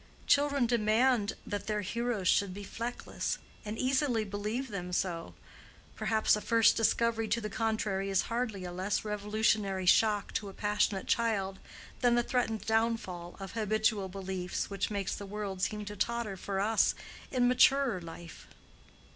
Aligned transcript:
Children 0.25 0.65
demand 0.65 1.33
that 1.45 1.67
their 1.67 1.81
heroes 1.81 2.27
should 2.27 2.55
be 2.55 2.63
fleckless, 2.65 3.37
and 3.63 3.77
easily 3.77 4.23
believe 4.23 4.69
them 4.69 4.91
so: 4.91 5.35
perhaps 5.95 6.35
a 6.35 6.41
first 6.41 6.75
discovery 6.75 7.27
to 7.27 7.39
the 7.39 7.51
contrary 7.51 8.09
is 8.09 8.23
hardly 8.23 8.63
a 8.65 8.71
less 8.71 9.05
revolutionary 9.05 9.85
shock 9.85 10.33
to 10.33 10.49
a 10.49 10.53
passionate 10.55 11.05
child 11.05 11.59
than 11.99 12.15
the 12.15 12.23
threatened 12.23 12.65
downfall 12.65 13.35
of 13.39 13.51
habitual 13.51 14.09
beliefs 14.09 14.71
which 14.71 14.89
makes 14.89 15.13
the 15.15 15.27
world 15.27 15.61
seem 15.61 15.85
to 15.85 15.95
totter 15.95 16.35
for 16.35 16.59
us 16.59 16.95
in 17.29 17.47
maturer 17.47 18.01
life. 18.01 18.47